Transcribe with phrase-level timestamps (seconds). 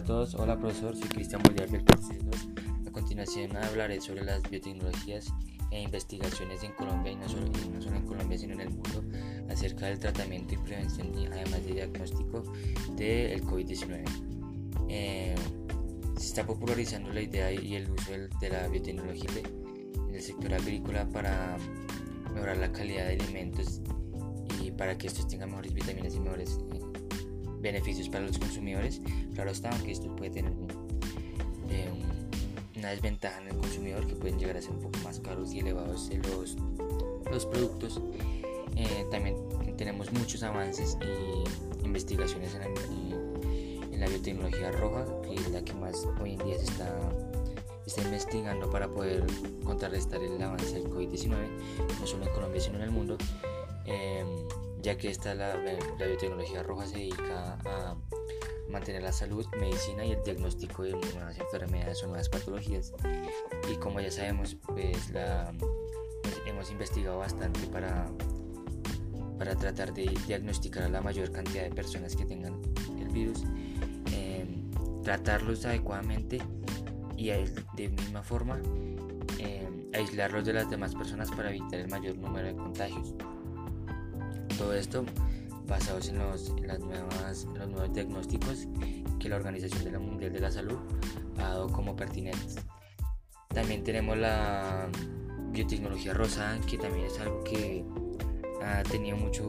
[0.00, 1.98] todos, hola profesor, soy Cristian Bolívar del 2.
[2.86, 5.26] A continuación hablaré sobre las biotecnologías
[5.70, 7.44] e investigaciones en Colombia y no, solo,
[7.74, 9.04] no solo en Colombia sino en el mundo
[9.50, 12.42] acerca del tratamiento y prevención y además de diagnóstico
[12.96, 14.04] del COVID-19.
[14.88, 15.34] Eh,
[16.16, 19.30] se está popularizando la idea y el uso de la biotecnología
[20.08, 21.58] en el sector agrícola para
[22.32, 23.82] mejorar la calidad de alimentos
[24.62, 26.91] y para que estos tengan mejores vitaminas y mejores eh,
[27.62, 29.00] beneficios para los consumidores.
[29.34, 30.52] Claro está, aunque esto puede tener
[31.70, 31.88] eh,
[32.76, 35.60] una desventaja en el consumidor que pueden llegar a ser un poco más caros y
[35.60, 36.56] elevados los,
[37.30, 38.00] los productos.
[38.76, 39.36] Eh, también
[39.76, 42.62] tenemos muchos avances y investigaciones en
[43.92, 46.92] en la, biotecnología roja, que es la que más hoy en día se está,
[47.92, 49.24] está investigando para poder
[49.64, 51.36] contrarrestar el avance del COVID-19,
[52.00, 53.18] no solo en Colombia sino en el mundo.
[53.84, 54.24] Eh,
[54.80, 57.96] ya que esta la, la biotecnología roja se dedica a
[58.68, 62.92] mantener la salud, medicina y el diagnóstico de nuevas enfermedades o nuevas patologías.
[63.70, 65.52] Y como ya sabemos, pues, la,
[66.22, 68.10] pues, hemos investigado bastante para,
[69.38, 72.60] para tratar de diagnosticar a la mayor cantidad de personas que tengan
[72.98, 73.44] el virus,
[74.12, 74.70] em,
[75.02, 76.40] tratarlos adecuadamente
[77.22, 77.30] y
[77.76, 78.60] de misma forma
[79.38, 83.14] em, aislarlos de las demás personas para evitar el mayor número de contagios.
[84.58, 85.04] Todo esto
[85.68, 88.66] basados en los, los nuevos diagnósticos
[89.20, 90.78] que la Organización Mundial de la Salud
[91.38, 92.56] ha dado como pertinentes.
[93.48, 94.88] También tenemos la
[95.52, 97.84] biotecnología rosa, que también es algo que
[98.64, 99.48] ha tenido mucho,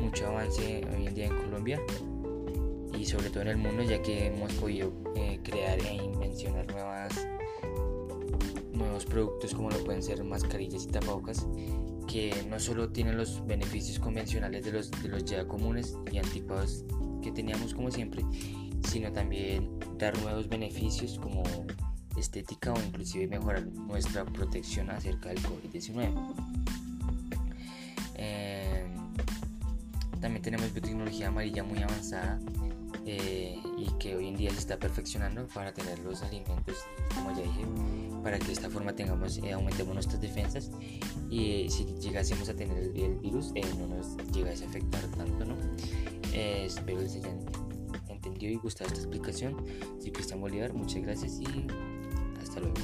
[0.00, 1.80] mucho avance hoy en día en Colombia
[3.04, 7.12] y sobre todo en el mundo, ya que hemos podido eh, crear e invencionar nuevas,
[8.72, 11.46] nuevos productos como lo pueden ser mascarillas y tapabocas
[12.08, 16.86] que no solo tienen los beneficios convencionales de los, de los ya comunes y anticuados
[17.22, 18.24] que teníamos como siempre,
[18.88, 21.42] sino también dar nuevos beneficios como
[22.16, 26.10] estética o inclusive mejorar nuestra protección acerca del COVID-19.
[28.14, 28.86] Eh,
[30.22, 32.40] también tenemos biotecnología amarilla muy avanzada
[33.06, 36.76] eh, y que hoy en día se está perfeccionando para tener los alimentos,
[37.14, 37.66] como ya dije,
[38.22, 40.70] para que de esta forma tengamos, eh, aumentemos nuestras defensas
[41.30, 45.56] y si llegásemos a tener el, virus eh, no nos llegase a afectar tanto, ¿no?
[46.32, 47.38] espero que les hayan
[48.08, 49.56] entendido y gustado esta explicación.
[50.00, 51.66] Soy Cristian Bolívar, muchas gracias y
[52.42, 52.74] hasta luego.